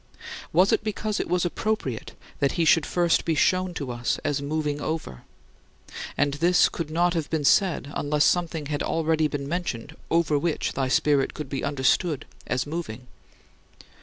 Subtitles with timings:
[0.51, 4.41] Was it because it was appropriate that he should first be shown to us as
[4.41, 5.21] "moving over";
[6.17, 10.73] and this could not have been said unless something had already been mentioned over which
[10.73, 13.05] thy Spirit could be understood as "moving"?